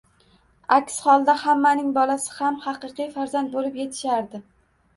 Aks 0.77 0.95
holda, 1.07 1.35
hammaning 1.41 1.93
bolasi 1.99 2.35
ham 2.39 2.59
haqiqiy 2.65 3.15
farzand 3.21 3.55
bo'lib 3.55 3.81
yetishardi. 3.85 4.45